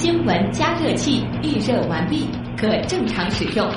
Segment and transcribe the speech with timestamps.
[0.00, 3.70] 新闻加热器预热完毕，可正常使用。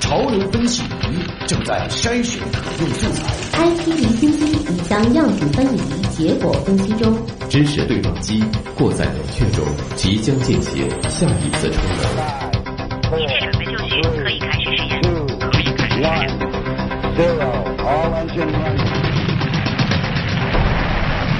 [0.00, 3.32] 潮流分析仪正在筛选可用素材。
[3.56, 5.78] I T 离心机已将样品分离，
[6.08, 7.16] 结果分析中。
[7.48, 8.42] 知识对撞机
[8.76, 9.64] 过载冷却中，
[9.94, 13.20] 即将进行下一次充能。
[13.20, 15.00] 一切准备就绪，可以开始实验。
[15.38, 16.28] 可以开始实验。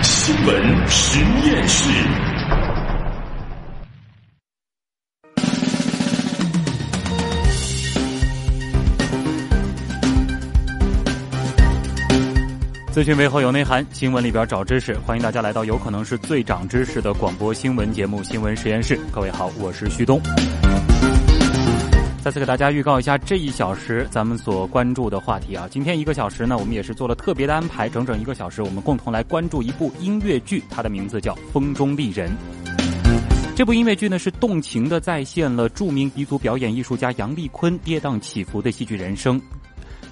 [0.05, 2.29] 新闻实验室。
[12.93, 14.98] 资讯背后有内涵，新闻里边找知识。
[15.07, 18.96] 欢迎大家来到有可能是最长知识的广播新闻节目《新闻实验室》。
[19.12, 20.21] 各位好，我是旭东。
[22.21, 25.68] 再次给大家预告一下这一小时咱们所关注的话题啊。
[25.71, 32.28] 今天一个小时呢，我们也是做了特别的安排，整整一个小时，我们共同来关注一部音乐剧，它的名字叫《风中丽人》。
[33.55, 39.41] 这部音乐剧呢，是动情的再现了著名彝族表演艺术家杨丽坤跌宕起伏的戏剧人生。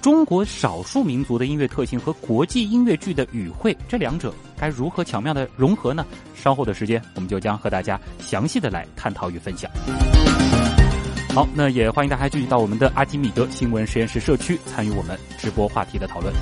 [0.01, 6.05] 中国少数民族的音乐特性和国际音乐剧的语汇，这两者该如何巧妙的融合呢？
[6.33, 9.69] 稍后的时间，我们就将和大家详细的来探讨与分享。
[11.35, 16.33] 好，那也欢迎大家继续到我们的阿基米德新闻实验室社区参与我们直播话题的讨论。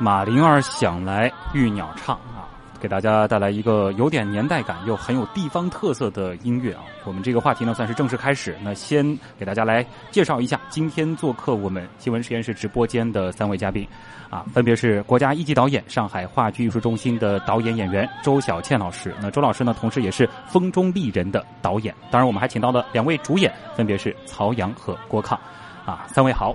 [0.00, 2.46] 马铃儿响来，玉鸟唱啊，
[2.78, 6.82] 给大家带来一个有点年代感又很有地方特色的音乐啊。
[7.02, 8.56] 我们这个话题呢，算是正式开始。
[8.62, 9.04] 那先
[9.36, 13.84] 给大家来介绍一下今天做客我们新闻实验室直播间的三位嘉宾
[14.30, 19.12] 啊，分别是国家一级导演、上海话剧艺术中心的导演演员周小倩老师。
[19.20, 21.92] 那周老师呢，同时也是《风中丽人》的导演。
[22.08, 25.36] 当然，我们还请到了两位主演，分别是曹阳和郭抗。
[25.84, 26.54] 啊，三位好。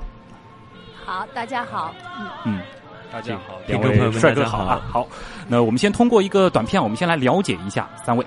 [1.06, 1.94] 好，大家好。
[2.18, 2.62] 嗯嗯。
[3.14, 4.82] 大家好，两位帅哥好啊！
[4.90, 5.08] 好，
[5.48, 8.26] 那我们先通过一个短片，我们先来了解一下三位。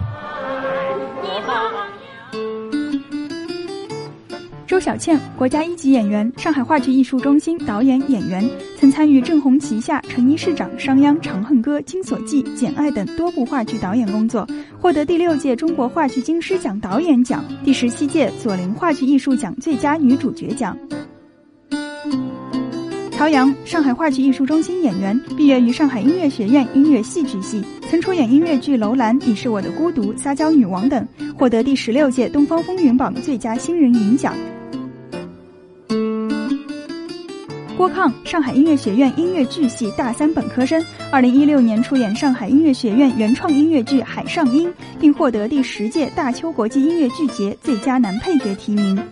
[4.65, 8.49] 周小倩，国家一级演员，上海话剧艺术中心导演、演员，
[8.79, 14.47] 曾参与郑红旗下《成衣市长》《商鞅》《长恨歌》《金锁记》《简爱》等多部话剧导演工作，
[14.81, 20.79] 获得第六届中国话剧金狮奖导演奖、第十七届左琳话剧艺术奖最佳女主角奖。
[23.17, 34.35] 曹阳，上海话剧艺术中心演员，毕业于上海音乐学院音乐戏剧系，曾出演音乐剧《楼兰》《你是我的孤独》《撒娇女王》等，获得第十六届东方风云榜最佳新人银奖。
[37.75, 44.69] 郭抗，上海音乐学院音乐剧系大三本科生，二零一六年出演上海音乐学院原创音乐剧《海上音》，
[45.01, 49.03] 并获得第十届大邱国际音乐剧节最佳男配角提名。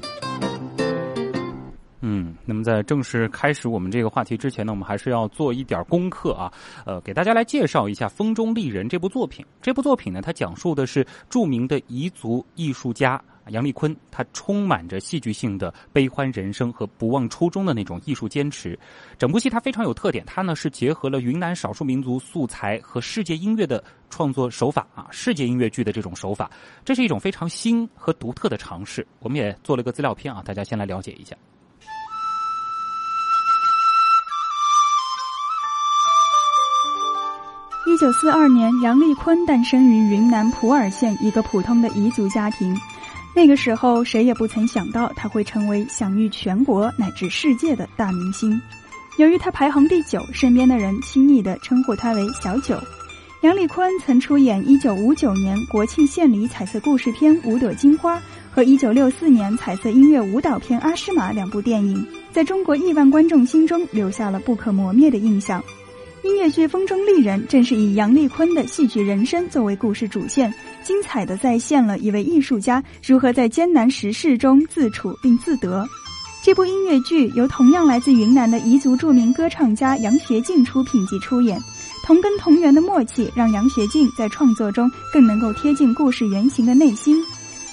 [2.65, 6.51] 在正式开始我们这个话题之前呢，我们还是要做一点功课啊。
[6.87, 9.45] 呃，给大家来介绍一下《风中丽人》这部作品。
[9.61, 18.79] 这部作品呢，它讲述的是著名的彝族艺术家杨丽坤，他充满着戏剧性的悲欢人生和不忘初衷的那种艺术坚持。
[19.19, 26.51] 整部戏它非常有特点，它呢是结合了云南少数民族素材和世界音乐的创作手法啊，世界音乐剧的这种手法，
[26.87, 29.07] 这是一种非常新和独特的尝试。
[29.19, 31.37] 我们也做了个资料片啊，大家先来了解一下。
[37.95, 42.77] 一九四二年，杨丽坤诞生于云南普洱县一个普通的彝族家庭。
[43.33, 48.61] 那个时候，谁也不曾想到他会成为享誉全国乃至世界的大明星。
[49.17, 52.77] 由于他排行第九，身边的人亲昵地称呼他为“小九”。
[53.43, 58.17] 杨丽坤曾出演一九五九年国庆献礼彩色故事片《五朵金花》
[58.51, 65.63] 和一九六四年彩色音乐舞蹈片《阿诗玛》两部电影，在中国亿万观众心中留下了不可磨灭的印象。
[66.25, 70.51] 音乐剧《风中丽人》正是以杨丽坤的戏剧人生作为故事主线，
[70.83, 75.87] 精彩的再现了一位艺术家如何在艰难时事中自处并自得。
[76.43, 81.61] 这部音乐剧由同样来自云南的彝族著名歌唱家杨学静出品及出演，
[82.07, 87.23] 同根同源的默契让杨学静在创作中更能够贴近故事原型的内心。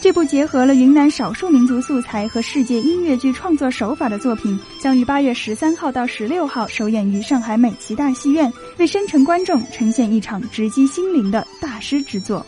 [0.01, 12.44] 这部结合了云南少数民族素材和世界音乐剧创作手法的作品，将于八月十三号到十六号首演于上海美琪大戏院，为深沉观众呈现一场直击心灵的大师之作。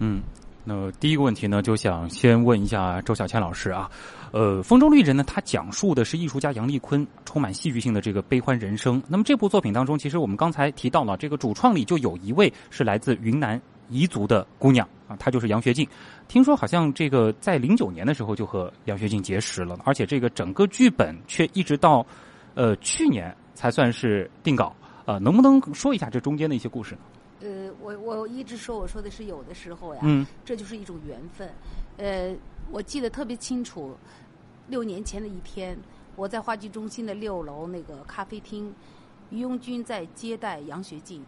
[0.00, 0.20] 嗯，
[0.64, 3.90] 那第一个问题呢，就想先问一下周小倩老师啊，
[4.32, 9.02] 呃，《风中丽人》呢，它讲述的是艺术家杨丽坤充满戏剧性的这个悲欢人生。
[9.08, 13.58] 那么这部作品当中，其实我们刚才提到了，这个主创里就有一位是来自云南
[13.90, 15.86] 彝族的姑娘啊，她就是杨学静。
[16.26, 22.04] 听说好像这个在零九年的时候就和杨学静结识了，而且这个整个剧本却一直到
[22.54, 27.00] 呃去年才算是定稿呃，能不能说一下这中间的一些故事呢？
[27.42, 31.52] 呃，我我一直说，我说的是有的时候呀，嗯这就是一种缘分。
[31.98, 32.34] 呃，
[32.70, 33.94] 我记得特别清楚，
[34.66, 35.76] 六年前的一天，
[36.16, 38.72] 我在话剧中心的六楼那个咖啡厅，
[39.28, 41.22] 于拥军在接待杨学静。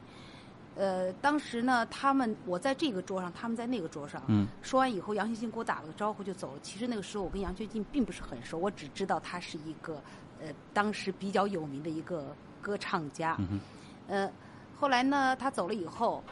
[0.76, 4.23] 呃，当时呢，他们我在这个桌上，他们在那个桌上。
[4.28, 4.46] 嗯。
[4.61, 6.61] 说完以后，杨学静给我打了个招呼就走了。
[6.62, 10.02] 其实那个时候我跟杨学静并不是很熟，我只知道他是一个
[10.38, 13.37] 呃当时比较有名的一个歌唱家。
[13.38, 13.61] 嗯哼。
[14.08, 14.31] 呃，
[14.78, 16.23] 后来呢，他走了以后，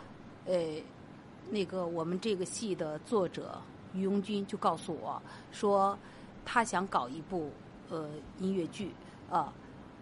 [0.45, 0.55] 呃，
[1.49, 3.59] 那个我们这个戏的作者
[3.95, 5.21] 于拥军就告诉我
[5.53, 5.99] 说，
[6.45, 7.51] 他想搞一部
[7.89, 8.95] 呃音乐剧
[9.31, 9.53] 啊、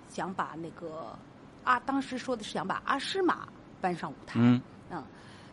[0.08, 1.16] 想把那个
[1.62, 3.46] 啊，当时说的是想把阿诗玛
[3.82, 4.40] 搬上舞台。
[4.40, 5.04] 嗯嗯，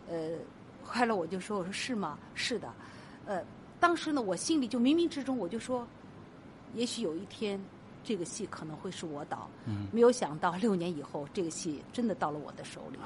[0.08, 0.38] 呃，
[0.84, 2.16] 后来我就说，我说是吗？
[2.34, 2.72] 是的，
[3.26, 3.44] 呃，
[3.80, 5.86] 当时呢，我心里就冥冥之中我就说，
[6.74, 7.60] 也许有一天
[8.04, 9.48] 这个戏可能会是我导。
[9.66, 12.98] 嗯没有想到六年以后，这个戏真的到了我的手里。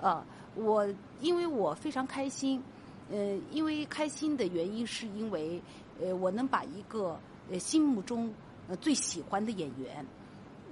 [0.00, 0.24] 呃，
[0.54, 0.88] 我
[1.20, 2.62] 因为我非常开心，
[3.10, 5.60] 呃，因为开心的原因是因为
[6.00, 7.18] 呃，我能把一个
[7.50, 8.32] 呃心目中
[8.68, 10.06] 呃最喜欢的演员，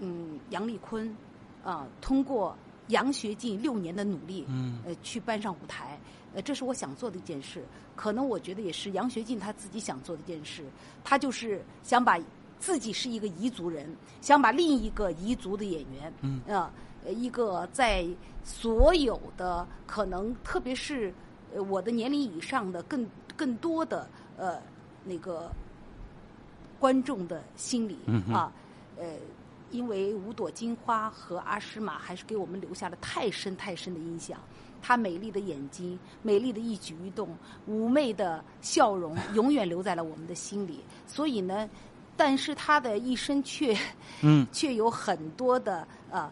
[0.01, 1.15] 嗯，杨丽坤
[1.65, 2.57] 啊、通过
[2.89, 5.99] 杨学进六年的努力，嗯呃，去搬上舞台，
[6.35, 7.65] 呃，这是我想做的一件事。
[7.95, 10.65] 可能我觉得也是杨学进他自己想做的一件事，
[11.05, 12.19] 他就是想把
[12.59, 16.71] 自己是一个彝族人，想把另一个彝族的演员，嗯呃，
[17.05, 18.07] 呃一个在
[18.45, 21.13] 所有的可能，特别是
[21.55, 23.07] 呃我的年龄以上的更
[23.37, 24.61] 更多的呃
[25.05, 25.51] 那个
[26.79, 28.53] 观众的心里、嗯啊，
[28.97, 29.05] 呃。
[29.71, 34.39] 因为五朵金花和阿诗玛还是给我们留下了太深太深的印象。
[34.81, 37.37] 她美丽的眼睛、美丽的一举一动、
[37.69, 40.85] 妩媚的笑容，永远留在了我们的心里。
[41.07, 41.69] 所以呢，
[42.17, 43.77] 但是她的一生却
[44.23, 46.31] 嗯， 却有很多的呃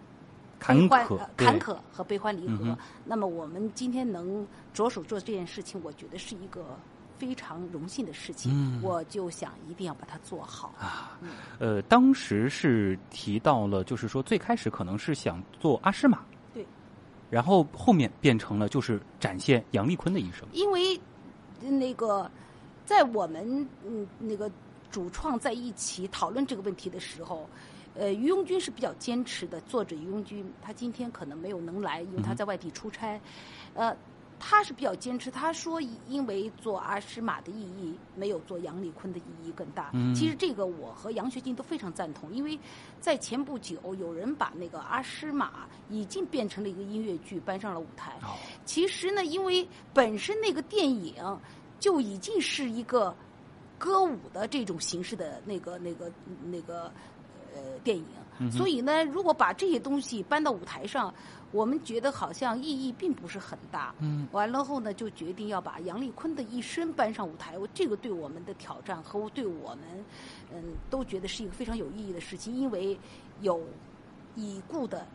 [0.60, 2.58] 坎坷呃坎坷和悲欢离合。
[2.62, 6.78] 嗯那么我们今天能着手做这件事情，我觉得是一个
[7.18, 8.52] 非常荣幸的事情。
[8.54, 10.74] 嗯我就想一定要把它做好。
[10.78, 11.18] 啊，
[11.58, 16.64] 呃，当时是提到了，就是说最开始可能是想做阿诗玛，对，
[17.30, 20.46] 然后后面变成了就是展现杨丽坤的一生。
[20.52, 20.94] 因为
[21.62, 22.30] 呃那个
[22.84, 24.50] 在我们嗯那个
[24.90, 27.48] 主创在一起讨论这个问题的时候，
[27.94, 29.60] 呃，于拥军是比较坚持的。
[29.62, 33.20] 作者于拥军，他今天可能没有能来，因为他在外地出差，
[33.74, 33.96] 呃。
[34.48, 39.90] 他是比较坚持，他说因为做阿诗玛的意义没有做杨丽坤的意义更大。
[39.93, 42.56] 嗯其实这个我和杨学静都非常赞同，因为
[43.00, 48.12] 在前不久有人把那个阿诗玛已经变成了一个音乐剧搬上了舞台。
[48.22, 51.16] 哦其实呢，因为本身那个电影
[51.81, 53.12] 就已经是一个
[53.76, 56.12] 歌舞的这种形式的那个、那个、
[56.44, 56.84] 那个
[57.52, 58.06] 呃电影，
[58.38, 61.12] 嗯所以呢，如果把这些东西搬到舞台上，
[61.52, 63.94] 我们觉得好像意义并不是很大。
[64.00, 67.58] 嗯，完了后呢，就决定要把杨丽坤的一生搬上舞台。
[67.58, 70.04] 我这个对我们的挑战和对我们，
[70.52, 72.99] 嗯，都觉得是一个非常有意义的事情，因为
[73.40, 73.61] 有
[74.35, 75.06] 已故的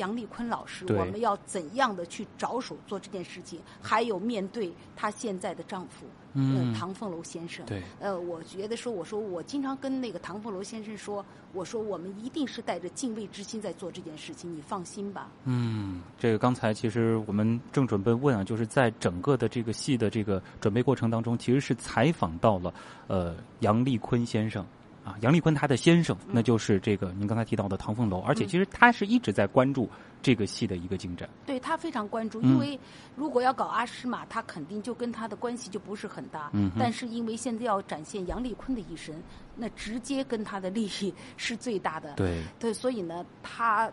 [0.00, 3.60] 杨丽坤老师，我们要怎样的去着手做这件事情？
[3.80, 15.28] 还有面对她现在的丈夫，嗯呃唐凤楼先生，对呃，我觉得说，我说我经常跟那个唐凤楼先生说，我说我们一定是带着敬畏之心在做这件事情，你放心吧。
[15.44, 22.72] 嗯，这个刚才其实我们正准备问啊，就是在整个的这个戏的这个准备过程当中，其实是采访到了
[23.06, 24.64] 呃杨丽坤先生。
[25.04, 29.88] 啊，杨丽坤他的先生，那就是这个您刚才提到的唐凤楼，而且其实他是一直在关注
[30.20, 31.28] 这个戏的一个进展。
[31.46, 32.78] 对他非常关注，嗯因为
[33.16, 36.50] 如果要搞阿诗玛，他肯定就跟他的关系就不是很大。
[36.52, 39.14] 嗯但是因为现在要展现杨丽坤的一生，
[39.56, 42.14] 那直接跟他的利益 是最大的。
[42.14, 43.90] 对，对，所以呢，他，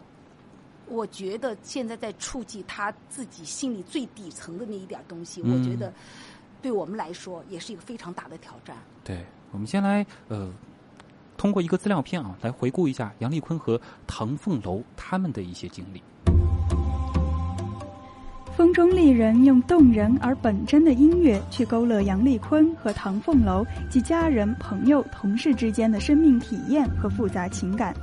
[0.88, 5.94] 我觉得现在在触及他自己心里最底层的那一点东西，嗯我觉得
[6.62, 8.76] 对我们来说也是一个非常大的挑战。
[9.06, 10.52] 对，我们先来呃，
[11.38, 16.02] 通过一个资料片啊，来回顾一下杨丽坤和唐凤楼他们的一些经历。
[18.56, 27.94] 风中丽人用动人而本真的音乐去勾勒杨丽坤和唐凤楼及家人、朋友、同事之间的生命体验和复杂情感。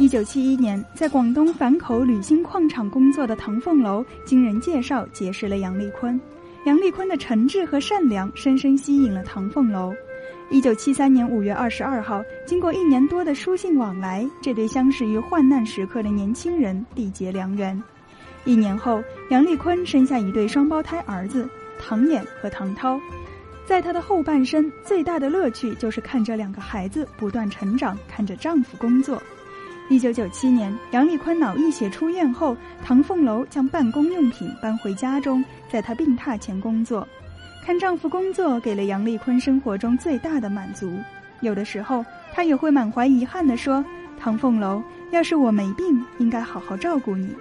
[0.00, 6.20] 一九七一年，在广东反口铝锌矿厂工作的唐凤楼，经人介绍结识了杨丽坤。
[6.66, 9.94] 杨丽坤的诚挚和善良深深吸引了唐凤楼。
[10.50, 17.80] 一九七三年五月二十二号，经过一年多的书信往来，这对相识于患难时刻的年轻人缔结良缘。
[18.44, 23.00] 一年后，杨丽坤生下一对双胞胎儿子唐衍和唐涛。
[23.64, 29.22] 在她的后半生，最大的乐趣就是看着两个孩子不断成长，看着丈夫工作。
[29.88, 37.06] 一九九七年，杨丽坤脑溢血出院后，唐凤楼将办公用品搬回家中，在她病榻前工作。
[37.64, 40.92] 看丈夫工作，给了杨丽坤生活中最大的满足。
[41.40, 43.84] 有的时候，她也会满怀遗憾地说
[44.18, 47.34] ：“唐凤楼，要是我没病，应该好好照顾你。”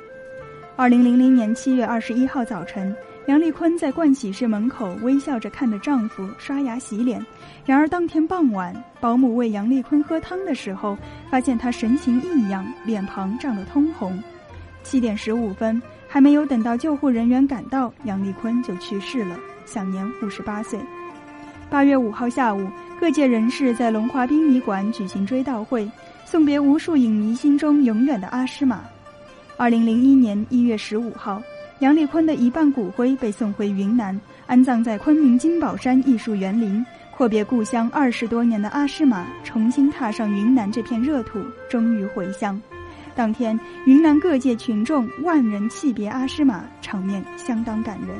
[0.75, 2.95] 二零零零年七月二十一号早晨，
[3.27, 7.25] 杨丽坤在盥洗室门口微笑着看着丈夫刷牙洗脸。
[7.65, 10.97] 然而当天傍晚，保姆喂杨丽坤喝汤的时候，
[11.29, 14.21] 发现她神情异样，脸庞涨得通红。
[14.83, 19.37] 七点十五分，还没有等到救护人员赶到，杨丽坤就去世了。
[19.69, 20.79] 享年五十八岁。
[21.69, 22.67] 八月五号下午，
[22.99, 25.87] 各界人士在龙华殡仪馆举行追悼会，
[26.25, 28.81] 送别无数影迷心中永远的阿诗玛。
[29.55, 31.39] 二零零一年一月十五号，
[31.79, 36.83] 杨丽坤的一半骨灰被送回云南，安葬在昆明金宝山艺术园林。
[37.11, 42.59] 阔别故乡二十多年的阿诗玛，重新踏上云南这片热土，终于回乡。
[43.13, 48.17] 当天，云南各界群众万人泣别阿诗玛，场面相当感人。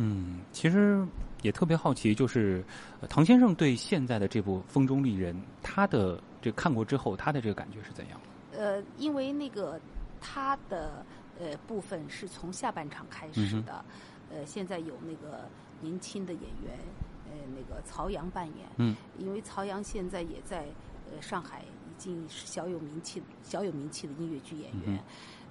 [0.00, 1.04] 嗯，其实
[1.42, 2.64] 也特别好奇，就是
[3.08, 8.20] 唐先生对现在的这部《风中丽人》，他的这看过之后，他的这个感觉是怎样？
[8.52, 9.80] 呃，因为那个
[10.20, 11.04] 他的
[11.40, 13.84] 呃部分是从下半场开始的，
[14.30, 15.48] 呃，现在有那个
[15.80, 16.78] 年轻的演员，
[17.26, 20.66] 呃，那个曹阳扮演，嗯，因为曹阳现在也在
[21.10, 25.02] 呃上海已经是小有名气、小有名气的音乐剧演员，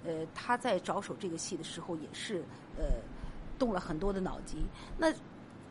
[0.06, 2.46] 呃，他在着手这个戏的时候也是
[2.78, 2.86] 呃。
[3.58, 4.60] 动了很多的脑筋。
[4.98, 5.14] 那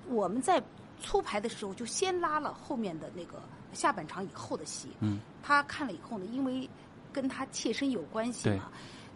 [0.08, 0.62] 我们在
[1.00, 4.88] 出牌的时候就先拉了后面的那个下半场以后的戏。
[5.00, 5.20] 嗯。
[5.42, 6.68] 他看了以后呢，因为
[7.12, 8.70] 跟他切身有关系嘛，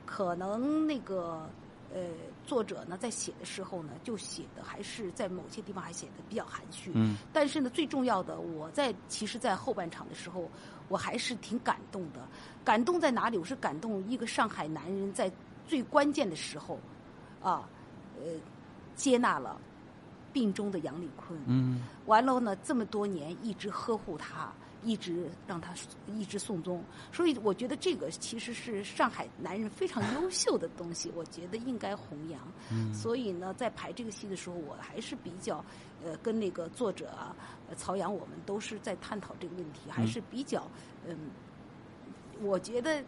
[0.06, 1.48] 可能那个
[1.94, 2.00] 呃
[2.46, 6.92] 作者呢在写的时候呢，就写的还是在某些地方还写的比较含蓄。
[6.94, 7.16] 嗯。
[7.32, 10.48] 但是呢，最重要的，我在其实，在后半场的时候，
[10.88, 12.20] 我还是挺感动的。
[12.64, 13.38] 感动在哪里？
[13.38, 15.32] 我是感动一个上海男人在
[15.66, 16.78] 最关键的时候，
[17.42, 17.68] 啊，
[18.18, 18.30] 呃。
[18.94, 19.60] 接纳了
[20.32, 24.52] 病中的杨丽坤，嗯，完了呢，这么多年一直呵护他，
[24.84, 25.74] 一直让他
[26.06, 26.82] 一直送终，
[27.12, 32.40] 所以我觉得这个其实是上海男人非常优秀的东西，我觉得应该弘扬。
[32.70, 35.64] 嗯，所以呢，在排这个戏的时候，我还是比较
[36.04, 37.34] 呃跟那个作者啊
[37.76, 40.64] 曹阳，我们都是在探讨这个问题，还是比较
[41.08, 41.16] 嗯，
[42.40, 43.02] 我觉得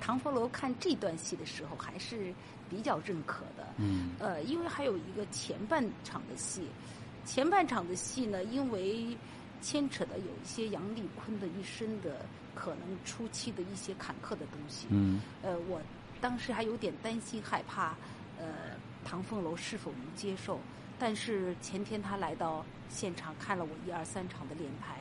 [0.00, 2.32] 唐佛楼看这段戏的时候还是。
[2.70, 6.62] 比较认可的，嗯，呃，因为还有一个前半场的戏，
[7.24, 9.16] 前半场的戏呢，因为
[9.60, 12.24] 牵扯的有一些杨丽坤的一生的
[12.54, 15.80] 可能初期的一些坎坷的东西，嗯，呃，我
[16.20, 17.94] 当时还有点担心害怕，
[18.38, 18.46] 呃，
[19.04, 20.60] 唐凤楼是否能接受，
[20.98, 24.98] 但是前天他来到现场看了我一二三场的连排，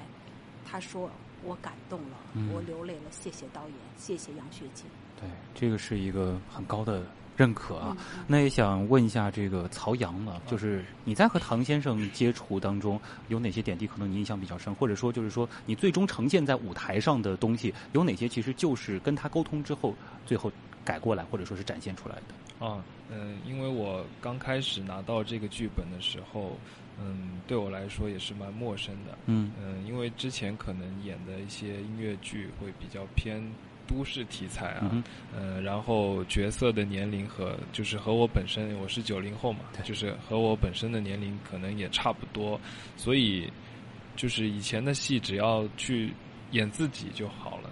[0.65, 1.09] 他说
[1.43, 2.17] 我感动了，
[2.53, 4.85] 我流泪了，谢谢导演，谢谢杨学金，
[5.19, 7.03] 对，这个是一个很高的。
[7.39, 7.95] 认可啊，
[8.27, 20.51] 那也想问一下这个曹阳了，就是你在和唐先生接触当中有哪些点滴，可能你印象比较深，或者说就是说你最终呈现在舞台上的东西有哪些，其实就是跟他沟通之后最后
[20.83, 22.65] 改过来或者说是展现出来的。
[22.67, 26.57] 啊，嗯，因为我刚开始拿到这个剧本的时候，
[27.01, 33.41] 嗯，对我来说也是蛮陌生的，嗯嗯，因为之前可能演的一些音乐剧会比较偏。
[33.89, 35.03] 都市题材啊，
[35.35, 42.61] 呃，然后角色的年龄和就是和我本身，我是九零后嘛，就是和我本身的年龄可能也差不多，
[42.95, 43.51] 所以
[44.15, 46.13] 就是以前的戏只要去
[46.51, 47.69] 演自己就好了，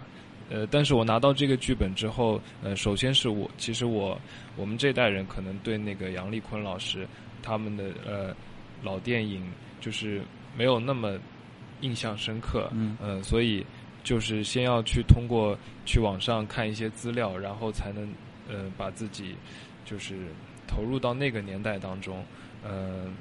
[0.50, 4.20] 呃，但是我拿到这个剧本之后，呃，首先是我其实我
[4.56, 7.08] 我们这代人可能对那个杨丽坤老师
[7.44, 8.36] 他们的呃
[8.82, 9.48] 老电影
[9.80, 10.24] 就是
[10.58, 11.20] 没有那么
[11.82, 13.64] 印象深刻，嗯，呃，所以。
[14.08, 15.54] 就是先要去通过
[15.86, 18.10] 去网上看一些资料，然后才能
[18.48, 19.36] 呃把自己
[19.84, 20.16] 就是
[20.66, 22.24] 投入到那个年代当中。
[22.64, 23.12] 呃，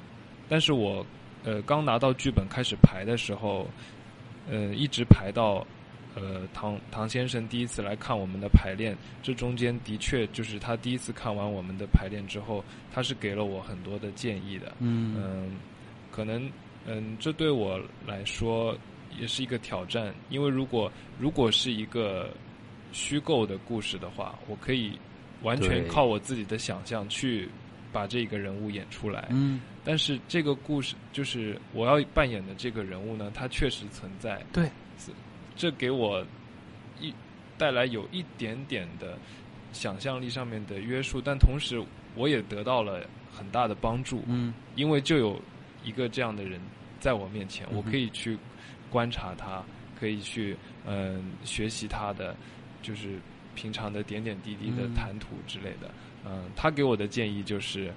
[0.47, 1.05] 但是我
[1.43, 3.67] 呃刚拿到剧本开始排的时候，
[4.49, 5.67] 呃一直排到
[6.15, 12.63] 呃唐唐先生第一次来看我们的排练，这中间的确就是他第一次看完我们的排练之后，
[12.93, 14.71] 他是给了我很多的建议的。
[14.79, 15.51] 嗯，
[16.09, 16.49] 可能
[16.85, 18.73] 嗯这对我来说。
[19.19, 22.29] 也是一个挑战，因为如果如果是一个
[22.91, 24.97] 虚构的故事的话，我可以
[25.43, 27.47] 完全靠我自己的想象去
[27.91, 29.27] 把这个人物演出来。
[29.29, 34.69] 嗯，但是这个故事就是我要扮演的这个人物呢，他确实存在，对，
[35.55, 36.25] 这给我
[36.99, 37.13] 一
[37.57, 39.17] 带来有一点点的
[39.73, 41.83] 想象力上面的约束，但同时
[42.15, 44.53] 我也得到了很大的帮助，嗯。
[44.75, 45.41] 因为就有
[45.83, 46.61] 一个这样的人
[46.99, 48.37] 在我面前，嗯我可以去
[48.89, 49.63] 观察他，
[49.99, 52.35] 可以去嗯、学习他的
[52.81, 53.19] 就是
[53.55, 55.91] 平常的点点滴滴的嗯谈吐之类的。
[56.25, 57.93] 嗯、他给我的建议就是，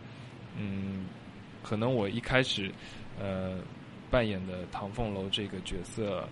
[0.56, 1.06] 嗯，
[1.62, 2.72] 可能我一开始
[3.18, 3.58] 呃
[4.10, 6.28] 扮演的唐凤楼这个角色。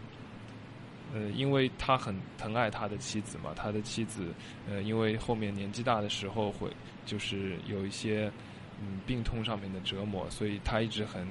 [1.14, 4.26] 呃，因为他很疼爱他的妻子嘛，他的妻子，
[4.68, 6.68] 呃，因为后面年纪大的时候会
[7.06, 8.30] 就是有一些
[8.78, 11.26] 嗯病痛上面的折磨，所以他一直很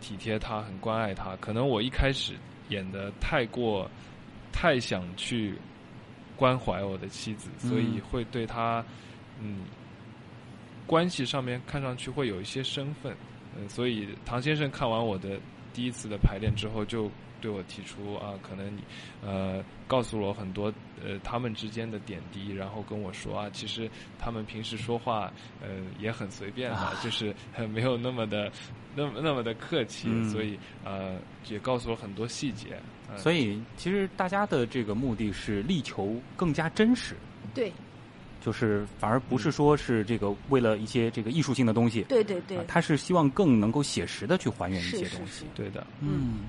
[0.00, 1.36] 体贴他，很关爱他。
[1.42, 2.36] 可能我一开始
[2.68, 3.90] 演的太过
[4.52, 5.54] 太想去
[6.36, 8.84] 关怀我的妻子，嗯所以会对她
[9.40, 9.64] 嗯
[10.86, 13.14] 关系上面看上去会有一些身份。
[13.56, 15.38] 嗯，所以唐先生看完我的
[15.72, 18.82] 第一次的排练之后，就对我提出啊，可能你
[19.24, 20.72] 呃告诉了我很多
[21.04, 25.68] 呃他们之间的点滴，然后跟我说啊，其实他们平时说话呃
[25.98, 28.50] 也很随便的，啊就是呃 没有那么的
[28.94, 30.28] 那么那么的客气，嗯。
[30.30, 31.18] 所以呃
[31.48, 32.78] 也告诉我很多细节。
[33.10, 37.14] 呃、所以其实大家的这个目的是力求更加真实，
[37.54, 37.72] 对。
[38.40, 42.56] 就是反而不是说是这个为了一些这个艺术性的东西，对对对。
[42.56, 45.40] 啊，他是希望更能够写实的去还原一些东西。
[45.40, 45.44] 是。
[45.56, 46.46] 对的，嗯，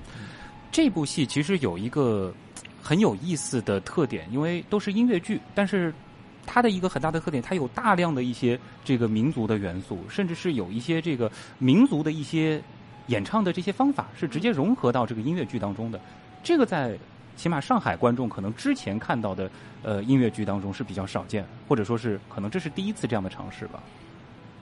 [0.82, 2.32] 这部戏其实有一个
[2.82, 5.92] 很有意思的特点，因为都是音乐剧，但是
[6.46, 12.62] 它的一个很大的特点，它有大量的一些这个民族的元素，甚至是有一些这个民族的一些
[13.08, 16.00] 演唱的这些方法是直接融合到这个音乐剧当中的。
[16.42, 16.98] 这个在
[17.36, 19.50] 起码上海观众可能之前看到的
[19.82, 23.82] 呃音乐剧当中是比较少见，或者说是可能这是第一次这样的尝试吧。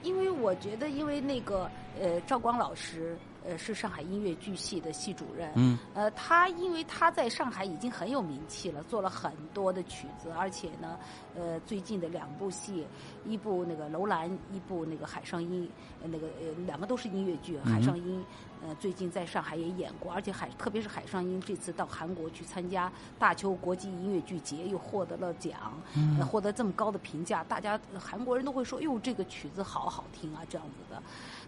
[0.03, 1.69] 因为我觉得，因为那个
[2.01, 3.17] 呃，赵光老师
[3.49, 10.99] 呃是上海音乐剧系的系主任，嗯，呃，他因为他在上海已经很有名气了，做了很多的曲子，而且呢，
[11.35, 12.85] 呃，最近的两部戏，
[13.25, 15.67] 一部那个楼兰，一部那个海上音，
[16.03, 18.23] 呃那个呃两个都是音乐剧，海上音，
[18.61, 25.73] 呃，最近在上海也演过，而且海特别是海上音这次到韩国去参加大邱国际音乐剧节，又获得了奖，
[26.19, 31.01] 呃获得这么高的评价，大家呃韩国人都会说，哟，这个曲子好好听啊，这样子的。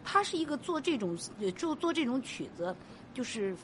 [0.03, 2.75] 他是一个做这种呃做做这种曲子，
[3.13, 3.55] 就是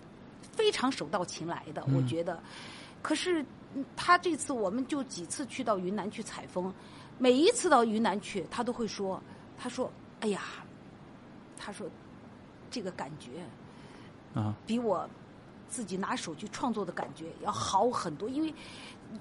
[0.52, 2.42] 非常手到擒来的，我觉得。
[3.02, 3.42] 可是
[3.74, 6.74] 嗯他这次我们就几次去到云南去采风，
[7.18, 9.22] 每一次到云南去，他都会说，
[9.58, 10.42] 他说，哎呀，
[11.58, 11.88] 他说
[12.70, 13.44] 这个感觉
[14.34, 15.08] 啊，比我
[15.70, 18.54] 自己拿手去创作的感觉要好很多，因为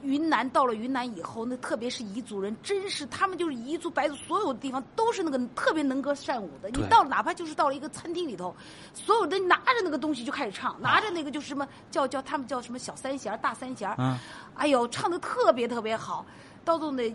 [0.03, 6.69] 云南到了云南以后，那特别是彝族人，真是他们就是彝族、白族，所有的地方都是那个特别能歌善舞的。
[6.71, 8.55] 你到哪怕就是到了一个餐厅里头，
[8.95, 14.17] 所有的拿着那个东西就开始唱，拿着那个就是什么叫叫他们叫什么小三弦、大三弦，嗯
[14.55, 16.25] 哎呦，唱的特别特别好。
[16.65, 17.15] 到最后那，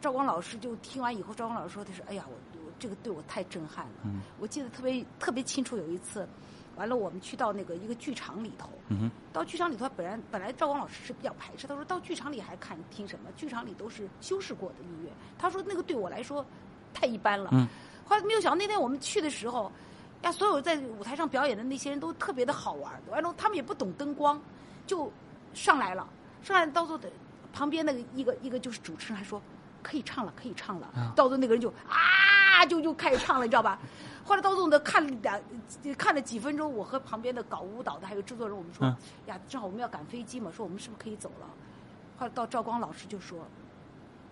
[0.00, 3.92] 赵光老师就听完以后，赵光老师说：“他说，哎呀，我我这个对我太震撼了。
[4.04, 6.26] 嗯我记得特别特别清楚，有一次，
[6.76, 13.30] 完了我们去到那个一个剧场里头，嗯哼，到剧场里头，本来本来赵光老师是比较排斥，他说到剧场里还看听什么？
[13.36, 15.10] 剧场里都是修饰过的音乐。
[15.38, 16.44] 他说那个对我来说
[16.94, 17.50] 太一般了。
[17.52, 17.68] 嗯
[18.04, 19.70] 后来没有想到那天我们去的时候，
[20.22, 24.38] 呀，所有在舞台上表演的那些人都特别的好玩，完了他们也不懂灯光，
[24.86, 25.10] 就
[25.54, 26.06] 上来了，
[26.42, 27.08] 上来到时候的
[27.52, 29.40] 旁边那个一个一个就是主持人还说
[29.82, 33.78] 可以唱了，可以唱了，啊到时候那个人就啊就就开始唱了，你知道吧？
[34.24, 35.40] 后来到最后呢，看了两
[35.98, 41.46] 看了几分钟，我和旁边的搞舞蹈的还有制作人，我们说、嗯呀，正好我们要赶飞机嘛，说我们是不是可以走了？
[42.18, 43.40] 后来到赵光老师就说，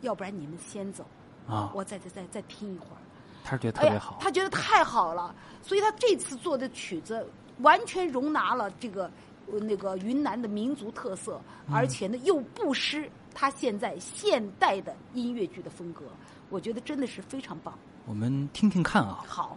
[0.03, 1.05] 要不然你们先走，
[1.49, 2.99] 啊，我再再再再听一会儿。
[3.43, 7.27] 他是觉得特别好，，他觉得太好了，所以他这次做的曲子
[7.59, 9.11] 完全容纳了这个
[9.51, 16.05] 呃那个云南的民族特色，嗯而且呢又不失他现在现代的音乐剧的风格，
[16.49, 17.77] 我觉得真的是非常棒。
[18.07, 19.25] 我们听听看啊。
[19.27, 19.57] 好。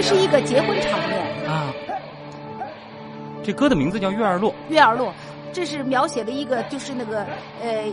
[0.00, 1.70] 这是一个结婚场面，啊，
[3.44, 4.50] 这歌的名字叫《月儿落》。
[4.70, 5.12] 月儿落，
[5.52, 7.22] 这是描写的一个就是那个
[7.62, 7.84] 呃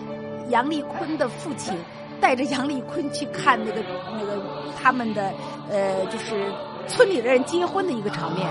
[0.48, 1.78] 杨丽坤的父亲
[2.22, 4.42] 带着杨丽坤去看那个那个
[4.82, 5.34] 他们的
[5.70, 6.50] 呃就是
[6.88, 8.48] 村里的人结婚的一个场面。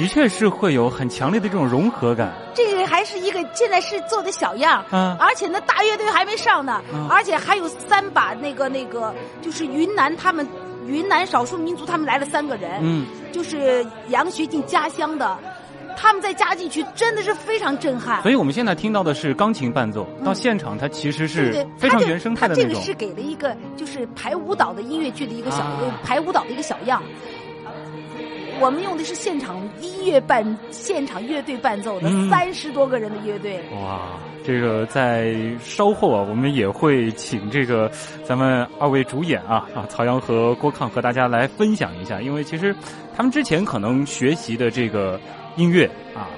[0.00, 2.32] 的确是会有很强烈的这种融合感。
[2.54, 10.48] 这个还是一个现在是做的小样，嗯而且呢大乐队还没上呢，嗯而且还有三把那个那个就是云南他们
[10.86, 15.36] 云南少数民族他们来了三个人，嗯，就是杨学进家乡的，
[15.98, 18.22] 他们再加进去真的是非常震撼。
[18.22, 22.84] 所以我们现在听到的是钢琴伴奏，到现场它其实是非常原生态的那种它这个。
[22.86, 25.58] 是给了一个就是排舞蹈的音乐剧的一个小、
[26.02, 27.02] 排舞蹈的一个小样。
[28.60, 33.58] 我们用的是现场音乐伴现场乐队伴奏的嗯三十多个人的乐队。
[33.72, 37.90] 哇，这个在稍后啊，我们也会请这个
[38.22, 42.76] 咱们二位主演啊啊，曹阳和郭抗和大家来分享一下，因为其实
[43.16, 45.18] 他们之前可能学习的这个
[45.56, 46.28] 音乐啊。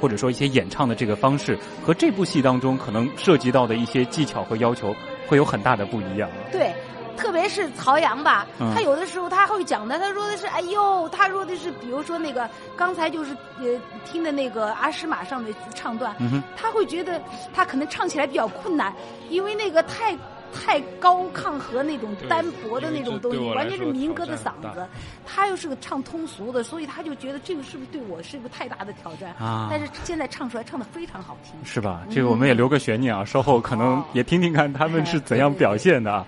[0.00, 4.92] 或者说一些演唱的这个方式，和这部戏当中可能涉及到的一些技巧和要求，
[5.28, 6.28] 会有很大的不一样。
[6.50, 6.72] 对，
[7.16, 13.66] 特别是曹阳吧，嗯他有的时候他会讲的，他说的是，哎呦，他说的是，比如说那个刚才就是呃
[14.04, 17.20] 听的那个阿诗玛上的唱段，嗯，他会觉得
[17.54, 18.92] 他可能唱起来比较困难，
[19.30, 20.16] 因为那个太
[20.52, 24.86] 太高亢和那种单薄的那种东西，完全是民歌的嗓子。
[25.26, 29.32] 他又是个唱通俗的，所以他就觉得这个是不是对我是一个太大的挑战？
[29.38, 31.54] 啊但是现在唱出来唱的非常好听。
[31.64, 32.02] 是吧？
[32.10, 36.26] 这个我们也留个悬念啊，稍后可能也听听看他们是 怎样表现的啊。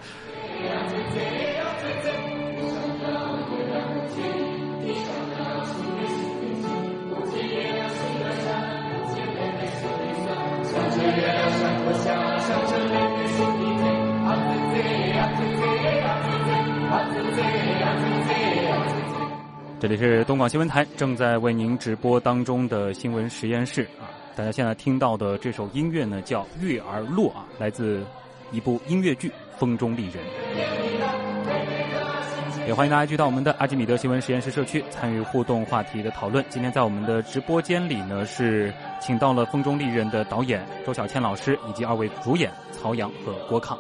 [19.85, 28.03] 这里是东广新闻台正在为您直播当中的新闻实验室啊，大家现在听到的这首音乐呢叫《月儿落》啊，来自
[28.51, 30.15] 一部音乐剧《风中丽人》。
[32.67, 36.43] 也欢迎大家去到我们的阿基米德新闻实验室社区参与互动话题的讨论。
[36.49, 43.79] 今天在我们的直播间里呢，是请到了《风中丽人》的导演周小倩老师以及二位主演曹阳和郭抗。